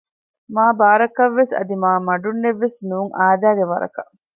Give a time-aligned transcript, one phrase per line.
[0.55, 4.11] މާބާރަކަށްވެސް އަދި މާމަޑުންނެއް ވެސް ނޫން އާދައިގެ ވަރަކަށް